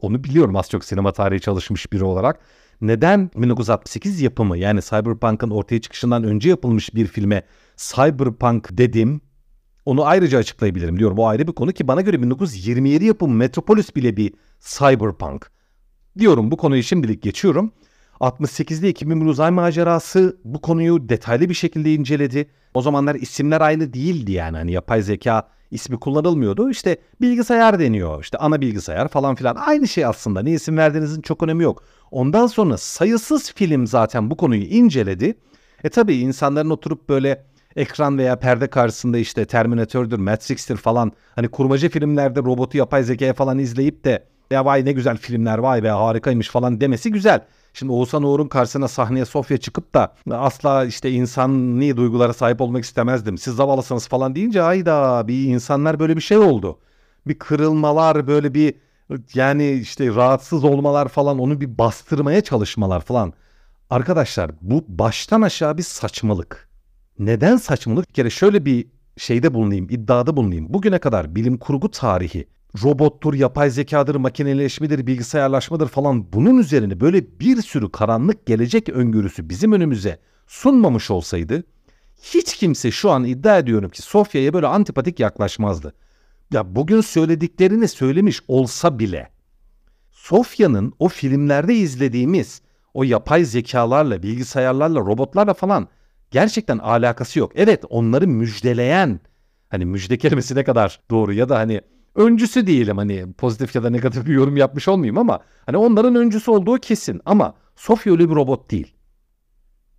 onu 0.00 0.24
biliyorum 0.24 0.56
az 0.56 0.70
çok 0.70 0.84
sinema 0.84 1.12
tarihi 1.12 1.40
çalışmış 1.40 1.92
biri 1.92 2.04
olarak. 2.04 2.40
Neden 2.80 3.30
1968 3.36 4.20
yapımı 4.20 4.58
yani 4.58 4.80
Cyberpunk'ın 4.82 5.50
ortaya 5.50 5.80
çıkışından 5.80 6.24
önce 6.24 6.48
yapılmış 6.48 6.94
bir 6.94 7.06
filme 7.06 7.42
Cyberpunk 7.76 8.68
dedim. 8.78 9.20
Onu 9.84 10.06
ayrıca 10.06 10.38
açıklayabilirim 10.38 10.98
diyorum. 10.98 11.18
O 11.18 11.26
ayrı 11.26 11.46
bir 11.46 11.52
konu 11.52 11.72
ki 11.72 11.88
bana 11.88 12.00
göre 12.00 12.22
1927 12.22 13.04
yapımı 13.04 13.34
Metropolis 13.34 13.96
bile 13.96 14.16
bir 14.16 14.34
Cyberpunk. 14.60 15.50
Diyorum 16.18 16.50
bu 16.50 16.56
konuyu 16.56 16.82
şimdilik 16.82 17.22
geçiyorum. 17.22 17.72
68'de 18.20 18.88
2001 18.88 19.26
uzay 19.26 19.50
macerası 19.50 20.36
bu 20.44 20.60
konuyu 20.60 21.08
detaylı 21.08 21.48
bir 21.48 21.54
şekilde 21.54 21.94
inceledi. 21.94 22.50
O 22.74 22.82
zamanlar 22.82 23.14
isimler 23.14 23.60
aynı 23.60 23.92
değildi 23.92 24.32
yani. 24.32 24.56
Hani 24.56 24.72
yapay 24.72 25.02
zeka 25.02 25.48
ismi 25.70 26.00
kullanılmıyordu. 26.00 26.70
İşte 26.70 26.96
bilgisayar 27.20 27.78
deniyor. 27.78 28.22
İşte 28.22 28.38
ana 28.38 28.60
bilgisayar 28.60 29.08
falan 29.08 29.34
filan. 29.34 29.56
Aynı 29.56 29.88
şey 29.88 30.04
aslında. 30.04 30.42
Ne 30.42 30.50
isim 30.50 30.76
verdiğinizin 30.76 31.22
çok 31.22 31.42
önemi 31.42 31.62
yok. 31.62 31.82
Ondan 32.10 32.46
sonra 32.46 32.76
sayısız 32.76 33.52
film 33.52 33.86
zaten 33.86 34.30
bu 34.30 34.36
konuyu 34.36 34.62
inceledi. 34.62 35.34
E 35.84 35.88
tabii 35.88 36.16
insanların 36.16 36.70
oturup 36.70 37.08
böyle 37.08 37.44
ekran 37.76 38.18
veya 38.18 38.38
perde 38.38 38.66
karşısında 38.66 39.18
işte 39.18 39.44
Terminator'dur, 39.44 40.18
Matrix'tir 40.18 40.76
falan 40.76 41.12
hani 41.34 41.48
kurmaca 41.48 41.88
filmlerde 41.88 42.40
robotu 42.40 42.78
yapay 42.78 43.02
zekaya 43.02 43.34
falan 43.34 43.58
izleyip 43.58 44.04
de 44.04 44.24
ya 44.50 44.64
vay 44.64 44.84
ne 44.84 44.92
güzel 44.92 45.16
filmler 45.16 45.58
vay 45.58 45.82
be 45.82 45.88
harikaymış 45.88 46.48
falan 46.48 46.80
demesi 46.80 47.12
güzel. 47.12 47.40
Şimdi 47.76 47.92
Oğuzhan 47.92 48.22
Uğur'un 48.22 48.48
karşısına 48.48 48.88
sahneye 48.88 49.24
Sofya 49.24 49.56
çıkıp 49.56 49.94
da 49.94 50.14
asla 50.30 50.84
işte 50.84 51.10
insani 51.10 51.96
duygulara 51.96 52.32
sahip 52.32 52.60
olmak 52.60 52.84
istemezdim. 52.84 53.38
Siz 53.38 53.56
zavallısınız 53.56 54.08
falan 54.08 54.34
deyince 54.34 54.62
ayda 54.62 55.28
bir 55.28 55.44
insanlar 55.44 55.98
böyle 55.98 56.16
bir 56.16 56.20
şey 56.20 56.36
oldu. 56.36 56.78
Bir 57.26 57.38
kırılmalar 57.38 58.26
böyle 58.26 58.54
bir 58.54 58.74
yani 59.34 59.72
işte 59.72 60.14
rahatsız 60.14 60.64
olmalar 60.64 61.08
falan 61.08 61.38
onu 61.38 61.60
bir 61.60 61.78
bastırmaya 61.78 62.40
çalışmalar 62.40 63.00
falan. 63.00 63.32
Arkadaşlar 63.90 64.50
bu 64.60 64.84
baştan 64.88 65.42
aşağı 65.42 65.78
bir 65.78 65.82
saçmalık. 65.82 66.68
Neden 67.18 67.56
saçmalık? 67.56 68.08
Bir 68.08 68.14
kere 68.14 68.30
şöyle 68.30 68.64
bir 68.64 68.86
şeyde 69.16 69.54
bulunayım, 69.54 69.86
iddiada 69.90 70.36
bulunayım. 70.36 70.66
Bugüne 70.74 70.98
kadar 70.98 71.34
bilim 71.34 71.58
kurgu 71.58 71.90
tarihi 71.90 72.46
robottur, 72.82 73.34
yapay 73.34 73.70
zekadır, 73.70 74.14
makineleşmedir, 74.14 75.06
bilgisayarlaşmadır 75.06 75.88
falan 75.88 76.32
bunun 76.32 76.58
üzerine 76.58 77.00
böyle 77.00 77.40
bir 77.40 77.62
sürü 77.62 77.92
karanlık 77.92 78.46
gelecek 78.46 78.88
öngörüsü 78.88 79.48
bizim 79.48 79.72
önümüze 79.72 80.18
sunmamış 80.46 81.10
olsaydı 81.10 81.64
hiç 82.22 82.56
kimse 82.56 82.90
şu 82.90 83.10
an 83.10 83.24
iddia 83.24 83.58
ediyorum 83.58 83.90
ki 83.90 84.02
Sofya'ya 84.02 84.52
böyle 84.52 84.66
antipatik 84.66 85.20
yaklaşmazdı. 85.20 85.94
Ya 86.52 86.74
bugün 86.76 87.00
söylediklerini 87.00 87.88
söylemiş 87.88 88.40
olsa 88.48 88.98
bile 88.98 89.30
Sofya'nın 90.10 90.92
o 90.98 91.08
filmlerde 91.08 91.74
izlediğimiz 91.74 92.62
o 92.94 93.04
yapay 93.04 93.44
zekalarla, 93.44 94.22
bilgisayarlarla, 94.22 95.00
robotlarla 95.00 95.54
falan 95.54 95.88
gerçekten 96.30 96.78
alakası 96.78 97.38
yok. 97.38 97.52
Evet 97.54 97.84
onları 97.88 98.28
müjdeleyen 98.28 99.20
hani 99.68 99.84
müjde 99.84 100.18
kelimesi 100.18 100.54
ne 100.54 100.64
kadar 100.64 101.00
doğru 101.10 101.32
ya 101.32 101.48
da 101.48 101.58
hani 101.58 101.80
öncüsü 102.14 102.66
değilim 102.66 102.98
hani 102.98 103.32
pozitif 103.32 103.74
ya 103.74 103.82
da 103.82 103.90
negatif 103.90 104.26
bir 104.26 104.32
yorum 104.32 104.56
yapmış 104.56 104.88
olmayayım 104.88 105.18
ama 105.18 105.40
hani 105.66 105.76
onların 105.76 106.14
öncüsü 106.14 106.50
olduğu 106.50 106.78
kesin 106.78 107.20
ama 107.24 107.54
Sofya 107.76 108.12
öyle 108.12 108.30
bir 108.30 108.34
robot 108.34 108.70
değil. 108.70 108.94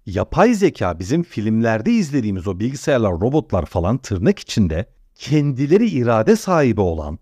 Yapay 0.05 0.53
zeka 0.53 1.00
bizim 1.00 1.24
filmlerde 1.24 1.91
izlediğimiz 1.91 2.48
o 2.48 2.60
bilgisayarlar, 2.60 3.12
robotlar 3.12 3.65
falan 3.65 3.98
tırnak 3.98 4.39
içinde 4.39 4.86
kendileri 5.15 5.88
irade 5.88 6.36
sahibi 6.36 6.81
olan, 6.81 7.19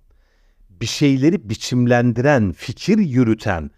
bir 0.69 0.85
şeyleri 0.85 1.49
biçimlendiren, 1.49 2.51
fikir 2.51 2.97
yürüten, 2.97 3.71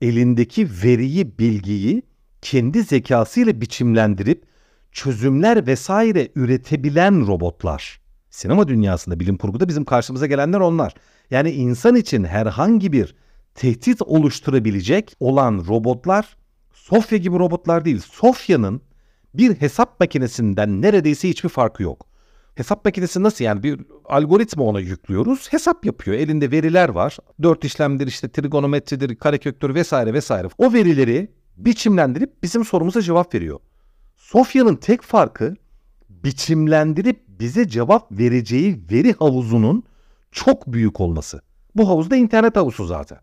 elindeki 0.00 0.68
veriyi, 0.84 1.38
bilgiyi 1.38 2.02
kendi 2.42 2.82
zekasıyla 2.82 3.60
biçimlendirip 3.60 4.44
çözümler 4.92 5.66
vesaire 5.66 6.28
üretebilen 6.34 7.26
robotlar. 7.26 8.00
Sinema 8.38 8.68
dünyasında, 8.68 9.20
bilim 9.20 9.36
kurguda 9.36 9.68
bizim 9.68 9.84
karşımıza 9.84 10.26
gelenler 10.26 10.60
onlar. 10.60 10.94
Yani 11.30 11.50
insan 11.50 11.96
için 11.96 12.24
herhangi 12.24 12.92
bir 12.92 13.14
tehdit 13.54 14.02
oluşturabilecek 14.02 15.16
olan 15.20 15.64
robotlar 15.68 16.36
Sofya 16.72 17.18
gibi 17.18 17.38
robotlar 17.38 17.84
değil. 17.84 18.00
Sofya'nın 18.00 18.82
bir 19.34 19.54
hesap 19.54 20.00
makinesinden 20.00 20.82
neredeyse 20.82 21.28
hiçbir 21.28 21.48
farkı 21.48 21.82
yok. 21.82 22.06
Hesap 22.54 22.84
makinesi 22.84 23.22
nasıl 23.22 23.44
yani 23.44 23.62
bir 23.62 23.80
algoritma 24.04 24.64
ona 24.64 24.80
yüklüyoruz. 24.80 25.52
Hesap 25.52 25.84
yapıyor. 25.84 26.16
Elinde 26.16 26.50
veriler 26.50 26.88
var. 26.88 27.16
Dört 27.42 27.64
işlemdir 27.64 28.06
işte 28.06 28.28
trigonometridir, 28.28 29.16
kareköktür 29.16 29.74
vesaire 29.74 30.14
vesaire. 30.14 30.48
O 30.58 30.72
verileri 30.72 31.30
biçimlendirip 31.56 32.42
bizim 32.42 32.64
sorumuza 32.64 33.02
cevap 33.02 33.34
veriyor. 33.34 33.60
Sofya'nın 34.16 34.76
tek 34.76 35.02
farkı 35.02 35.54
biçimlendirip 36.24 37.24
bize 37.28 37.68
cevap 37.68 38.12
vereceği 38.12 38.80
veri 38.90 39.12
havuzunun 39.12 39.84
çok 40.32 40.72
büyük 40.72 41.00
olması. 41.00 41.40
Bu 41.74 41.88
havuzda 41.88 42.16
internet 42.16 42.56
havuzu 42.56 42.84
zaten. 42.84 43.18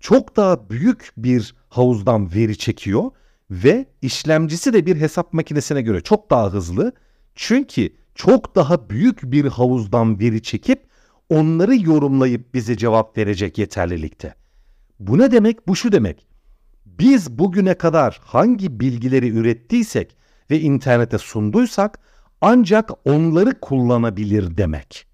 Çok 0.00 0.36
daha 0.36 0.70
büyük 0.70 1.12
bir 1.16 1.54
havuzdan 1.68 2.34
veri 2.34 2.58
çekiyor 2.58 3.10
ve 3.50 3.86
işlemcisi 4.02 4.72
de 4.72 4.86
bir 4.86 4.96
hesap 4.96 5.32
makinesine 5.32 5.82
göre 5.82 6.00
çok 6.00 6.30
daha 6.30 6.52
hızlı. 6.52 6.92
Çünkü 7.34 7.88
çok 8.14 8.56
daha 8.56 8.90
büyük 8.90 9.22
bir 9.22 9.44
havuzdan 9.44 10.20
veri 10.20 10.42
çekip 10.42 10.86
onları 11.28 11.76
yorumlayıp 11.76 12.54
bize 12.54 12.76
cevap 12.76 13.18
verecek 13.18 13.58
yeterlilikte. 13.58 14.34
Bu 15.00 15.18
ne 15.18 15.30
demek? 15.30 15.68
Bu 15.68 15.76
şu 15.76 15.92
demek. 15.92 16.26
Biz 16.86 17.38
bugüne 17.38 17.74
kadar 17.74 18.20
hangi 18.24 18.80
bilgileri 18.80 19.28
ürettiysek 19.28 20.16
ve 20.50 20.60
internete 20.60 21.18
sunduysak 21.18 21.98
ancak 22.48 22.90
onları 23.04 23.60
kullanabilir 23.60 24.56
demek. 24.56 25.06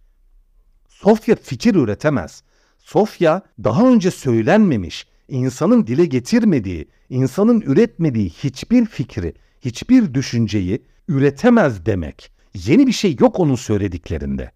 Sofya 0.89 1.37
fikir 1.37 1.75
üretemez. 1.75 2.43
Sofya 2.79 3.43
daha 3.65 3.89
önce 3.89 4.11
söylenmemiş, 4.11 5.07
insanın 5.29 5.87
dile 5.87 6.05
getirmediği, 6.05 6.89
insanın 7.09 7.61
üretmediği 7.61 8.31
hiçbir 8.31 8.87
fikri, 8.87 9.35
hiçbir 9.61 10.15
düşünceyi 10.15 10.83
üretemez 11.09 11.87
demek. 11.87 12.33
Yeni 12.55 12.87
bir 12.87 12.93
şey 12.93 13.17
yok 13.21 13.41
onun 13.41 13.55
söylediklerinde. 13.55 14.53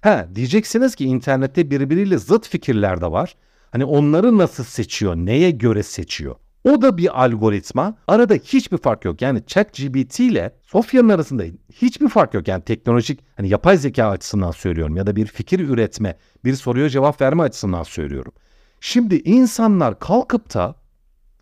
Ha 0.00 0.28
diyeceksiniz 0.34 0.94
ki 0.94 1.04
internette 1.04 1.70
birbiriyle 1.70 2.18
zıt 2.18 2.48
fikirler 2.48 3.00
de 3.00 3.10
var. 3.10 3.36
Hani 3.70 3.84
onları 3.84 4.38
nasıl 4.38 4.64
seçiyor, 4.64 5.16
neye 5.16 5.50
göre 5.50 5.82
seçiyor? 5.82 6.36
O 6.64 6.82
da 6.82 6.96
bir 6.96 7.24
algoritma. 7.24 7.96
Arada 8.08 8.34
hiçbir 8.34 8.78
fark 8.78 9.04
yok. 9.04 9.22
Yani 9.22 9.42
ChatGPT 9.46 10.20
ile 10.20 10.54
Sofya'nın 10.62 11.08
arasında 11.08 11.42
hiçbir 11.72 12.08
fark 12.08 12.34
yok. 12.34 12.48
Yani 12.48 12.64
teknolojik 12.64 13.20
hani 13.36 13.48
yapay 13.48 13.76
zeka 13.76 14.06
açısından 14.06 14.50
söylüyorum 14.50 14.96
ya 14.96 15.06
da 15.06 15.16
bir 15.16 15.26
fikir 15.26 15.60
üretme, 15.60 16.16
bir 16.44 16.54
soruya 16.54 16.88
cevap 16.88 17.20
verme 17.20 17.42
açısından 17.42 17.82
söylüyorum. 17.82 18.32
Şimdi 18.80 19.16
insanlar 19.16 19.98
kalkıp 19.98 20.54
da 20.54 20.74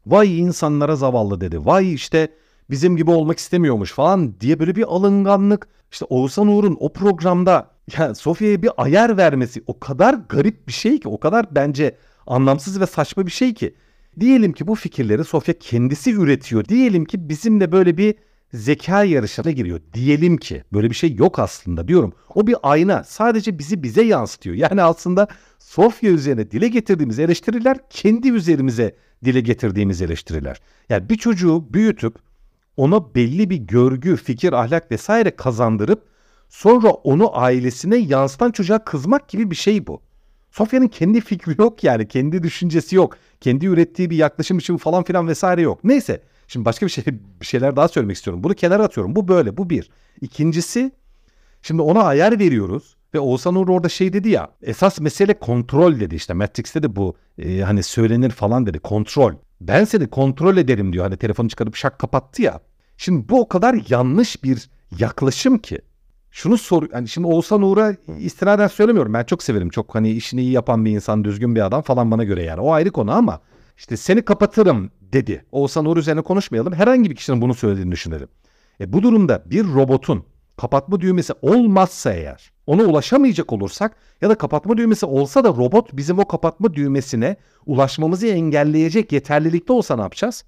vay 0.07 0.41
insanlara 0.41 0.97
zavallı 0.97 1.41
dedi. 1.41 1.67
Vay 1.67 1.95
işte 1.95 2.29
bizim 2.71 2.97
gibi 2.97 3.11
olmak 3.11 3.39
istemiyormuş 3.39 3.93
falan 3.93 4.41
diye 4.41 4.59
böyle 4.59 4.77
bir 4.77 4.83
alınganlık. 4.83 5.69
İşte 5.93 6.05
Oğuzhan 6.05 6.49
Uğur'un 6.49 6.77
o 6.81 6.93
programda 6.93 7.71
yani 7.99 8.15
Sofya'ya 8.15 8.63
bir 8.63 8.71
ayar 8.77 9.17
vermesi 9.17 9.63
o 9.67 9.81
kadar 9.81 10.15
garip 10.29 10.69
bir 10.69 10.73
şey 10.73 11.01
ki 11.01 11.09
o 11.09 11.21
kadar 11.21 11.47
bence 11.55 11.97
anlamsız 12.27 12.81
ve 12.81 12.87
saçma 12.87 13.27
bir 13.27 13.31
şey 13.31 13.55
ki. 13.55 13.75
Diyelim 14.21 14.53
ki 14.53 14.67
bu 14.67 14.75
fikirleri 14.75 15.25
Sofya 15.25 15.59
kendisi 15.59 16.13
üretiyor. 16.13 16.65
Diyelim 16.65 17.05
ki 17.05 17.29
bizimle 17.29 17.73
böyle 17.73 17.97
bir 17.97 18.15
zeka 18.53 19.05
yarışına 19.05 19.51
giriyor. 19.51 19.81
Diyelim 19.95 20.37
ki 20.37 20.65
böyle 20.73 20.91
bir 20.91 20.95
şey 20.95 21.15
yok 21.15 21.39
aslında 21.39 21.89
diyorum. 21.89 22.13
O 22.35 22.47
bir 22.47 22.57
ayna 22.63 23.05
sadece 23.05 23.59
bizi 23.59 23.83
bize 23.83 24.03
yansıtıyor. 24.03 24.57
Yani 24.57 24.83
aslında 24.83 25.29
Sofya 25.59 26.11
üzerine 26.11 26.51
dile 26.51 26.69
getirdiğimiz 26.69 27.19
eleştiriler 27.19 27.79
kendi 27.91 28.31
üzerimize 28.31 28.97
dile 29.25 29.41
getirdiğimiz 29.41 30.03
eleştiriler. 30.03 30.61
Yani 30.89 31.09
bir 31.09 31.17
çocuğu 31.17 31.73
büyütüp 31.73 32.17
ona 32.77 33.15
belli 33.15 33.51
bir 33.51 33.57
görgü, 33.57 34.17
fikir, 34.17 34.53
ahlak 34.53 34.91
vesaire 34.91 35.31
kazandırıp 35.31 36.05
sonra 36.49 36.89
onu 36.89 37.39
ailesine 37.39 37.97
yansıtan 37.97 38.51
çocuğa 38.51 38.85
kızmak 38.85 39.29
gibi 39.29 39.51
bir 39.51 39.57
şey 39.57 39.87
bu. 39.87 40.08
Sofya'nın 40.51 40.89
kendi 40.89 41.21
fikri 41.21 41.55
yok 41.59 41.85
yani. 41.85 42.09
Kendi 42.09 42.43
düşüncesi 42.43 42.97
yok. 42.97 43.17
Kendi 43.41 43.67
ürettiği 43.67 44.11
bir 44.11 44.17
yaklaşım 44.17 44.59
için 44.59 44.77
falan 44.77 45.05
filan 45.05 45.29
vesaire 45.29 45.63
yok. 45.63 45.85
Neyse. 45.85 46.23
Şimdi 46.49 46.65
başka 46.65 46.87
bir 46.87 46.91
şey 46.91 47.05
bir 47.41 47.47
şeyler 47.47 47.77
daha 47.77 47.89
söylemek 47.89 48.17
istiyorum. 48.17 48.45
Bunu 48.45 48.55
kenara 48.55 48.85
atıyorum. 48.85 49.17
Bu 49.17 49.29
böyle. 49.29 49.57
Bu 49.57 49.71
bir. 49.71 49.91
İkincisi 50.21 50.93
Şimdi 51.63 51.83
ona 51.83 52.03
ayar 52.03 52.39
veriyoruz 52.39 52.97
ve 53.15 53.21
Oğuzhan 53.21 53.55
Uğur 53.55 53.69
orada 53.69 53.89
şey 53.89 54.13
dedi 54.13 54.29
ya 54.29 54.49
esas 54.63 55.01
mesele 55.01 55.39
kontrol 55.39 56.01
dedi 56.01 56.15
işte 56.15 56.35
Matrix'te 56.35 56.83
de 56.83 56.97
bu 56.97 57.17
e, 57.39 57.61
hani 57.61 57.83
söylenir 57.83 58.31
falan 58.31 58.67
dedi 58.67 58.79
kontrol. 58.79 59.35
Ben 59.61 59.85
seni 59.85 60.07
kontrol 60.11 60.57
ederim 60.57 60.93
diyor 60.93 61.05
hani 61.05 61.17
telefonu 61.17 61.49
çıkarıp 61.49 61.77
şak 61.77 61.99
kapattı 61.99 62.43
ya. 62.43 62.61
Şimdi 62.97 63.29
bu 63.29 63.41
o 63.41 63.49
kadar 63.49 63.79
yanlış 63.89 64.45
bir 64.45 64.71
yaklaşım 64.99 65.59
ki. 65.59 65.79
Şunu 66.39 66.59
sor, 66.59 66.89
yani 66.93 67.09
şimdi 67.09 67.27
Oğuzhan 67.27 67.63
Uğur'a 67.63 67.95
istinaden 68.19 68.67
söylemiyorum. 68.67 69.15
Ben 69.15 69.25
çok 69.25 69.43
severim. 69.43 69.69
Çok 69.69 69.95
hani 69.95 70.11
işini 70.11 70.41
iyi 70.41 70.51
yapan 70.51 70.85
bir 70.85 70.91
insan, 70.91 71.25
düzgün 71.25 71.55
bir 71.55 71.67
adam 71.67 71.83
falan 71.83 72.11
bana 72.11 72.25
göre 72.25 72.43
yani. 72.43 72.61
O 72.61 72.73
ayrı 72.73 72.91
konu 72.91 73.13
ama 73.13 73.41
işte 73.77 73.97
seni 73.97 74.23
kapatırım 74.23 74.91
dedi. 75.01 75.45
Oğuzhan 75.53 75.85
Uğur 75.85 75.97
üzerine 75.97 76.23
konuşmayalım. 76.23 76.73
Herhangi 76.73 77.11
bir 77.11 77.17
kişinin 77.17 77.41
bunu 77.41 77.55
söylediğini 77.55 77.93
düşünelim. 77.93 78.29
E 78.81 78.93
bu 78.93 79.03
durumda 79.03 79.43
bir 79.47 79.65
robotun 79.65 80.25
kapatma 80.57 81.01
düğmesi 81.01 81.33
olmazsa 81.43 82.13
eğer 82.13 82.53
ona 82.67 82.83
ulaşamayacak 82.83 83.53
olursak 83.53 83.97
ya 84.21 84.31
da 84.31 84.35
kapatma 84.35 84.77
düğmesi 84.77 85.07
olsa 85.07 85.45
da 85.45 85.49
robot 85.49 85.97
bizim 85.97 86.19
o 86.19 86.29
kapatma 86.29 86.75
düğmesine 86.75 87.37
ulaşmamızı 87.67 88.27
engelleyecek 88.27 89.13
yeterlilikte 89.13 89.73
olsa 89.73 89.97
ne 89.97 90.03
yapacağız? 90.03 90.45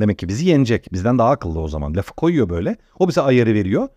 Demek 0.00 0.18
ki 0.18 0.28
bizi 0.28 0.46
yenecek. 0.46 0.92
Bizden 0.92 1.18
daha 1.18 1.30
akıllı 1.30 1.60
o 1.60 1.68
zaman. 1.68 1.94
Lafı 1.94 2.14
koyuyor 2.14 2.48
böyle. 2.48 2.76
O 2.98 3.08
bize 3.08 3.20
ayarı 3.20 3.54
veriyor. 3.54 3.88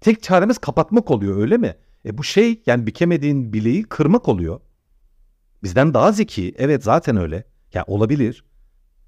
Tek 0.00 0.22
çaremiz 0.22 0.58
kapatmak 0.58 1.10
oluyor 1.10 1.40
öyle 1.40 1.56
mi? 1.56 1.76
E 2.04 2.18
bu 2.18 2.24
şey 2.24 2.62
yani 2.66 2.86
bükemediğin 2.86 3.52
bileği 3.52 3.82
kırmak 3.82 4.28
oluyor. 4.28 4.60
Bizden 5.62 5.94
daha 5.94 6.12
zeki. 6.12 6.54
Evet 6.58 6.84
zaten 6.84 7.16
öyle. 7.16 7.44
Ya 7.74 7.84
olabilir. 7.86 8.44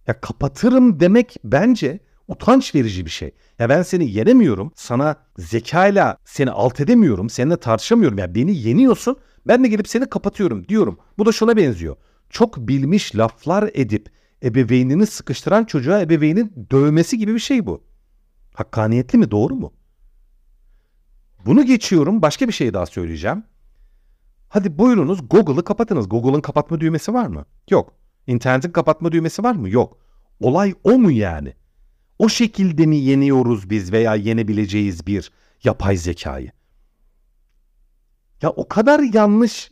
Ya 0.07 0.21
kapatırım 0.21 1.01
demek 1.01 1.37
bence 1.45 2.01
utanç 2.29 2.75
verici 2.75 3.05
bir 3.05 3.11
şey. 3.11 3.35
Ya 3.59 3.69
ben 3.69 3.83
seni 3.83 4.11
yenemiyorum. 4.11 4.73
Sana 4.77 5.17
zekayla 5.39 6.17
seni 6.25 6.51
alt 6.51 6.81
edemiyorum. 6.81 7.31
Seninle 7.31 7.57
tartışamıyorum. 7.57 8.19
Ya 8.19 8.35
beni 8.35 8.57
yeniyorsun. 8.57 9.17
Ben 9.47 9.65
de 9.65 9.69
gelip 9.69 9.89
seni 9.89 10.09
kapatıyorum 10.11 10.69
diyorum. 10.69 10.99
Bu 11.19 11.27
da 11.27 11.33
şuna 11.33 11.57
benziyor. 11.57 11.97
Çok 12.31 12.57
bilmiş 12.57 13.17
laflar 13.17 13.71
edip 13.75 14.11
ebeveynini 14.45 15.07
sıkıştıran 15.07 15.65
çocuğa 15.65 16.01
ebeveynin 16.01 16.67
dövmesi 16.71 17.19
gibi 17.19 17.35
bir 17.35 17.39
şey 17.39 17.67
bu. 17.67 17.85
Hakkaniyetli 18.55 19.19
mi? 19.19 19.31
Doğru 19.31 19.55
mu? 19.55 19.73
Bunu 21.47 21.65
geçiyorum. 21.67 22.23
Başka 22.23 22.49
bir 22.49 22.53
şey 22.53 22.75
daha 22.75 22.87
söyleyeceğim. 22.87 23.45
Hadi 24.49 24.79
buyurunuz 24.79 25.29
Google'ı 25.29 25.65
kapatınız. 25.65 26.09
Google'ın 26.09 26.41
kapatma 26.41 26.81
düğmesi 26.81 27.15
var 27.15 27.27
mı? 27.27 27.45
Yok. 27.71 27.93
İnternetin 28.27 28.71
kapatma 28.71 29.13
düğmesi 29.13 29.43
var 29.43 29.55
mı? 29.55 29.71
Yok. 29.71 29.99
Olay 30.41 30.75
o 30.85 30.99
mu 30.99 31.11
yani? 31.11 31.55
O 32.19 32.29
şekilde 32.29 32.87
mi 32.87 32.97
yeniyoruz 32.97 33.71
biz 33.71 33.93
veya 33.93 34.15
yenebileceğiz 34.15 35.07
bir 35.07 35.31
yapay 35.65 35.97
zekayı? 35.97 36.51
Ya 38.43 38.51
o 38.51 38.69
kadar 38.69 39.01
yanlış. 39.01 39.71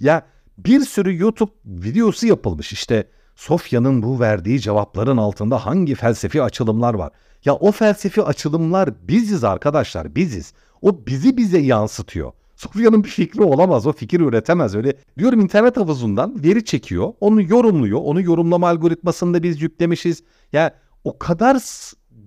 Ya 0.00 0.26
bir 0.58 0.80
sürü 0.80 1.18
YouTube 1.18 1.52
videosu 1.64 2.26
yapılmış. 2.26 2.72
İşte 2.72 3.08
Sofya'nın 3.36 4.02
bu 4.02 4.20
verdiği 4.20 4.60
cevapların 4.60 5.16
altında 5.16 5.66
hangi 5.66 5.94
felsefi 5.94 6.42
açılımlar 6.42 6.94
var? 6.94 7.12
Ya 7.44 7.54
o 7.54 7.72
felsefi 7.72 8.22
açılımlar 8.22 9.08
biziz 9.08 9.44
arkadaşlar, 9.44 10.14
biziz. 10.14 10.52
O 10.82 11.06
bizi 11.06 11.36
bize 11.36 11.58
yansıtıyor. 11.58 12.32
Sofya'nın 12.56 13.04
bir 13.04 13.08
fikri 13.08 13.42
olamaz. 13.42 13.86
O 13.86 13.92
fikir 13.92 14.20
üretemez. 14.20 14.74
Öyle 14.74 14.94
diyorum 15.18 15.40
internet 15.40 15.76
havuzundan 15.76 16.44
veri 16.44 16.64
çekiyor. 16.64 17.12
Onu 17.20 17.42
yorumluyor. 17.42 18.00
Onu 18.04 18.22
yorumlama 18.22 18.68
algoritmasında 18.68 19.42
biz 19.42 19.62
yüklemişiz. 19.62 20.22
Ya 20.52 20.74
o 21.04 21.18
kadar 21.18 21.62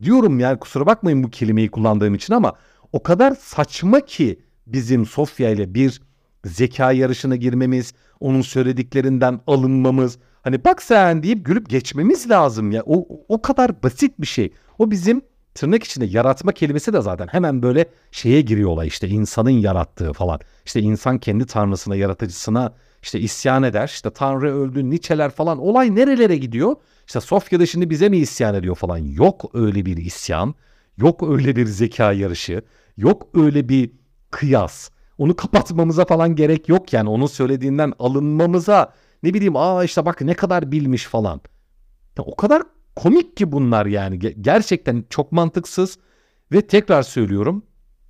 diyorum 0.01 0.39
yani 0.39 0.59
kusura 0.59 0.85
bakmayın 0.85 1.23
bu 1.23 1.29
kelimeyi 1.29 1.71
kullandığım 1.71 2.15
için 2.15 2.33
ama 2.33 2.53
o 2.93 3.03
kadar 3.03 3.35
saçma 3.35 3.99
ki 3.99 4.39
bizim 4.67 5.05
Sofya 5.05 5.49
ile 5.49 5.73
bir 5.73 6.01
zeka 6.45 6.91
yarışına 6.91 7.35
girmemiz, 7.35 7.93
onun 8.19 8.41
söylediklerinden 8.41 9.39
alınmamız. 9.47 10.17
Hani 10.41 10.63
bak 10.63 10.81
sen 10.81 11.23
deyip 11.23 11.45
gülüp 11.45 11.69
geçmemiz 11.69 12.29
lazım 12.29 12.71
ya. 12.71 12.83
O, 12.85 13.07
o 13.27 13.41
kadar 13.41 13.83
basit 13.83 14.21
bir 14.21 14.27
şey. 14.27 14.53
O 14.79 14.91
bizim 14.91 15.21
tırnak 15.53 15.83
içinde 15.83 16.05
yaratma 16.05 16.51
kelimesi 16.51 16.93
de 16.93 17.01
zaten 17.01 17.27
hemen 17.27 17.61
böyle 17.61 17.85
şeye 18.11 18.41
giriyor 18.41 18.69
olay 18.69 18.87
işte 18.87 19.07
insanın 19.07 19.49
yarattığı 19.49 20.13
falan. 20.13 20.39
İşte 20.65 20.79
insan 20.79 21.17
kendi 21.17 21.45
tanrısına, 21.45 21.95
yaratıcısına 21.95 22.73
işte 23.03 23.19
isyan 23.19 23.63
eder. 23.63 23.87
İşte 23.87 24.09
tanrı 24.09 24.55
öldü, 24.55 24.89
niçeler 24.89 25.31
falan. 25.31 25.57
Olay 25.57 25.95
nerelere 25.95 26.35
gidiyor? 26.35 26.75
İşte 27.07 27.21
Sofya'da 27.21 27.65
şimdi 27.65 27.89
bize 27.89 28.09
mi 28.09 28.17
isyan 28.17 28.55
ediyor 28.55 28.75
falan. 28.75 28.97
Yok 28.97 29.45
öyle 29.53 29.85
bir 29.85 29.97
isyan. 29.97 30.55
Yok 30.97 31.23
öyle 31.29 31.55
bir 31.55 31.65
zeka 31.65 32.11
yarışı. 32.13 32.61
Yok 32.97 33.27
öyle 33.33 33.69
bir 33.69 33.91
kıyas. 34.31 34.89
Onu 35.17 35.35
kapatmamıza 35.35 36.05
falan 36.05 36.35
gerek 36.35 36.69
yok 36.69 36.93
yani. 36.93 37.09
Onun 37.09 37.25
söylediğinden 37.25 37.93
alınmamıza 37.99 38.93
ne 39.23 39.33
bileyim 39.33 39.55
aa 39.55 39.83
işte 39.83 40.05
bak 40.05 40.21
ne 40.21 40.33
kadar 40.33 40.71
bilmiş 40.71 41.05
falan. 41.05 41.41
Ya 42.17 42.23
o 42.23 42.35
kadar 42.35 42.63
komik 42.99 43.37
ki 43.37 43.51
bunlar 43.51 43.85
yani. 43.85 44.19
Gerçekten 44.41 45.05
çok 45.09 45.31
mantıksız 45.31 45.97
ve 46.51 46.61
tekrar 46.61 47.03
söylüyorum. 47.03 47.63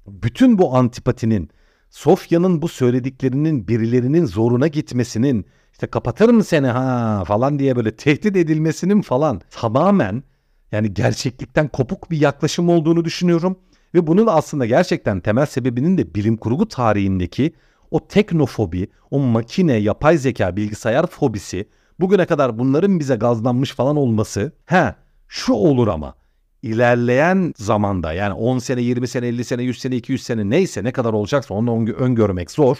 Bütün 0.07 0.57
bu 0.57 0.75
antipatinin, 0.75 1.49
Sofya'nın 1.89 2.61
bu 2.61 2.67
söylediklerinin 2.67 3.67
birilerinin 3.67 4.25
zoruna 4.25 4.67
gitmesinin, 4.67 5.45
işte 5.71 5.87
kapatırım 5.87 6.43
seni 6.43 6.67
ha 6.67 7.23
falan 7.27 7.59
diye 7.59 7.75
böyle 7.75 7.95
tehdit 7.95 8.35
edilmesinin 8.35 9.01
falan 9.01 9.41
tamamen 9.51 10.23
yani 10.71 10.93
gerçeklikten 10.93 11.67
kopuk 11.67 12.11
bir 12.11 12.17
yaklaşım 12.17 12.69
olduğunu 12.69 13.05
düşünüyorum. 13.05 13.59
Ve 13.93 14.07
bunun 14.07 14.27
aslında 14.27 14.65
gerçekten 14.65 15.19
temel 15.19 15.45
sebebinin 15.45 15.97
de 15.97 16.15
bilim 16.15 16.37
kurgu 16.37 16.67
tarihindeki 16.67 17.53
o 17.91 18.07
teknofobi, 18.07 18.87
o 19.11 19.19
makine, 19.19 19.73
yapay 19.73 20.17
zeka, 20.17 20.55
bilgisayar 20.55 21.07
fobisi, 21.07 21.65
bugüne 21.99 22.25
kadar 22.25 22.59
bunların 22.59 22.99
bize 22.99 23.15
gazlanmış 23.15 23.71
falan 23.71 23.95
olması, 23.95 24.51
he 24.65 24.95
şu 25.27 25.53
olur 25.53 25.87
ama 25.87 26.15
ilerleyen 26.61 27.53
zamanda 27.57 28.13
yani 28.13 28.33
10 28.33 28.59
sene, 28.59 28.81
20 28.81 29.07
sene, 29.07 29.27
50 29.27 29.43
sene, 29.43 29.63
100 29.63 29.79
sene, 29.79 29.95
200 29.95 30.23
sene 30.23 30.49
neyse 30.49 30.83
ne 30.83 30.91
kadar 30.91 31.13
olacaksa 31.13 31.53
onu 31.53 31.89
öngörmek 31.91 32.51
zor. 32.51 32.77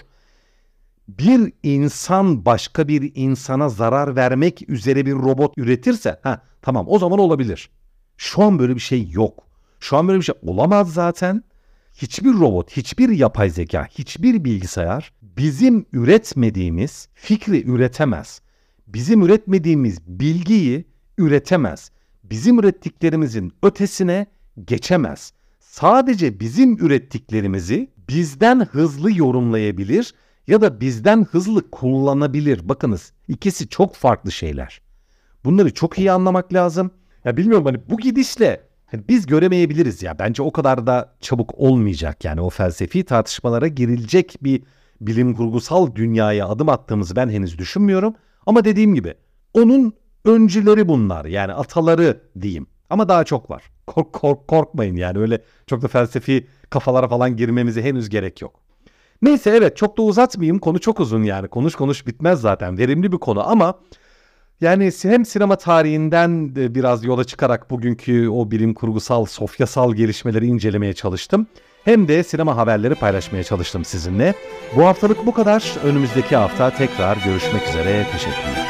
Bir 1.08 1.54
insan 1.64 2.46
başka 2.46 2.88
bir 2.88 3.12
insana 3.16 3.70
zarar 3.70 4.16
vermek 4.16 4.70
üzere 4.70 5.06
bir 5.06 5.14
robot 5.14 5.58
üretirse 5.58 6.20
ha 6.24 6.42
tamam 6.62 6.86
o 6.90 7.00
zaman 7.00 7.20
olabilir. 7.20 7.70
Şu 8.18 8.44
an 8.44 8.60
böyle 8.60 8.76
bir 8.76 8.80
şey 8.80 9.10
yok. 9.10 9.44
Şu 9.80 9.98
an 9.98 10.08
böyle 10.08 10.20
bir 10.20 10.26
şey 10.26 10.36
olamaz 10.42 10.94
zaten. 10.94 11.44
Hiçbir 11.94 12.34
robot, 12.34 12.78
hiçbir 12.78 13.10
yapay 13.10 13.50
zeka, 13.50 13.86
hiçbir 13.86 14.44
bilgisayar 14.44 15.14
bizim 15.22 15.86
üretmediğimiz 15.94 17.10
fikri 17.14 17.70
üretemez. 17.70 18.42
Bizim 18.94 19.22
üretmediğimiz 19.22 20.08
bilgiyi 20.08 20.86
üretemez. 21.18 21.92
Bizim 22.24 22.60
ürettiklerimizin 22.60 23.52
ötesine 23.64 24.28
geçemez. 24.66 25.34
Sadece 25.60 26.40
bizim 26.40 26.78
ürettiklerimizi 26.78 27.90
bizden 28.10 28.60
hızlı 28.60 29.18
yorumlayabilir 29.18 30.14
ya 30.48 30.62
da 30.62 30.82
bizden 30.82 31.24
hızlı 31.32 31.72
kullanabilir. 31.72 32.70
Bakınız 32.70 33.14
ikisi 33.28 33.68
çok 33.68 33.96
farklı 33.96 34.32
şeyler. 34.32 34.82
Bunları 35.46 35.74
çok 35.74 36.00
iyi 36.00 36.12
anlamak 36.12 36.54
lazım. 36.54 36.92
Ya 37.26 37.38
bilmiyorum 37.38 37.66
hani 37.66 37.78
bu 37.90 37.98
gidişle 37.98 38.62
hani 38.86 39.04
biz 39.10 39.26
göremeyebiliriz 39.26 40.04
ya. 40.04 40.20
Bence 40.20 40.44
o 40.44 40.52
kadar 40.52 40.88
da 40.88 41.16
çabuk 41.22 41.54
olmayacak 41.58 42.26
yani 42.26 42.42
o 42.42 42.50
felsefi 42.50 43.04
tartışmalara 43.04 43.68
girilecek 43.68 44.36
bir 44.42 44.64
bilim 45.02 45.36
kurgusal 45.36 45.96
dünyaya 45.96 46.48
adım 46.48 46.70
attığımızı 46.70 47.16
ben 47.16 47.30
henüz 47.30 47.58
düşünmüyorum. 47.58 48.16
Ama 48.50 48.66
dediğim 48.66 48.96
gibi 48.96 49.14
onun 49.54 49.94
öncüleri 50.26 50.88
bunlar 50.88 51.26
yani 51.26 51.54
ataları 51.54 52.22
diyeyim. 52.42 52.68
Ama 52.90 53.10
daha 53.10 53.24
çok 53.24 53.50
var. 53.50 53.64
Kork, 53.88 54.14
kork, 54.14 54.48
korkmayın 54.48 54.96
yani 54.96 55.18
öyle 55.20 55.42
çok 55.68 55.82
da 55.82 55.88
felsefi 55.88 56.48
kafalara 56.70 57.08
falan 57.08 57.38
girmemize 57.38 57.84
henüz 57.84 58.10
gerek 58.10 58.42
yok. 58.42 58.60
Neyse 59.22 59.50
evet 59.50 59.78
çok 59.78 59.98
da 59.98 60.02
uzatmayayım 60.02 60.60
konu 60.60 60.80
çok 60.80 61.00
uzun 61.00 61.24
yani 61.24 61.48
konuş 61.48 61.76
konuş 61.76 62.08
bitmez 62.08 62.42
zaten 62.42 62.78
verimli 62.78 63.12
bir 63.12 63.18
konu 63.18 63.50
ama 63.50 63.80
yani 64.62 64.92
hem 65.02 65.26
sinema 65.26 65.56
tarihinden 65.56 66.56
biraz 66.56 67.04
yola 67.04 67.24
çıkarak 67.24 67.70
bugünkü 67.70 68.30
o 68.30 68.52
bilim 68.52 68.74
kurgusal, 68.74 69.26
sofyasal 69.26 69.94
gelişmeleri 69.94 70.46
incelemeye 70.46 70.94
çalıştım. 70.94 71.48
Hem 71.90 72.08
de 72.08 72.24
sinema 72.24 72.58
haberleri 72.58 72.96
paylaşmaya 72.96 73.44
çalıştım 73.44 73.86
sizinle. 73.86 74.34
Bu 74.76 74.86
haftalık 74.86 75.26
bu 75.26 75.34
kadar. 75.34 75.74
Önümüzdeki 75.84 76.36
hafta 76.36 76.70
tekrar 76.70 77.18
görüşmek 77.18 77.68
üzere. 77.70 78.08
Teşekkürler. 78.12 78.68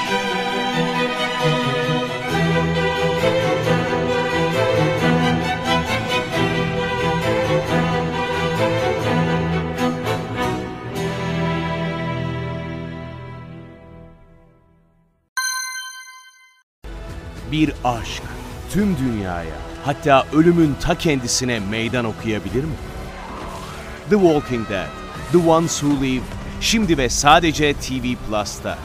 Bir 17.52 17.74
aşk 17.84 18.24
tüm 18.74 18.98
dünyaya 18.98 19.56
hatta 19.86 20.26
ölümün 20.34 20.76
ta 20.82 20.96
kendisine 20.96 21.60
meydan 21.60 22.06
okuyabilir 22.06 22.64
mi? 22.64 22.74
The 24.10 24.18
Walking 24.18 24.66
Dead, 24.70 24.90
The 25.32 25.50
Ones 25.50 25.84
Who 25.84 26.06
Live, 26.06 26.24
şimdi 26.62 26.98
ve 26.98 27.10
sadece 27.10 27.74
TV 27.74 28.16
Plus'ta. 28.30 28.78